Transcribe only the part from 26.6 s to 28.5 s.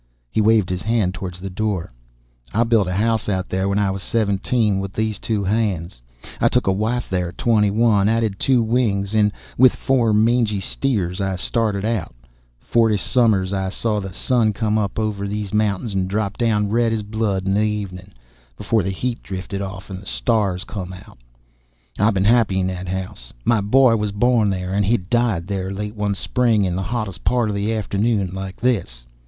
in the hottest part of an afternoon